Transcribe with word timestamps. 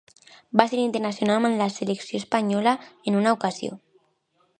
Va 0.59 0.63
ser 0.69 0.77
internacional 0.83 1.41
amb 1.49 1.59
la 1.59 1.67
selecció 1.75 2.21
espanyola 2.21 2.73
en 3.11 3.19
una 3.21 3.35
ocasió. 3.37 3.79